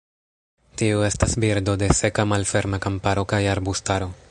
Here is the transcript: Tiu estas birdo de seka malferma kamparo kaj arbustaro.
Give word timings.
Tiu 0.81 1.03
estas 1.09 1.35
birdo 1.43 1.75
de 1.83 1.91
seka 1.99 2.27
malferma 2.33 2.81
kamparo 2.87 3.27
kaj 3.35 3.43
arbustaro. 3.55 4.13